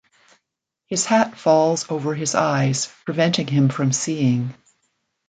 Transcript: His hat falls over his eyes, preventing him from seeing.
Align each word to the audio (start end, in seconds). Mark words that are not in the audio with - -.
His 0.87 1.05
hat 1.05 1.37
falls 1.37 1.85
over 1.91 2.15
his 2.15 2.33
eyes, 2.33 2.91
preventing 3.05 3.45
him 3.45 3.69
from 3.69 3.91
seeing. 3.91 4.55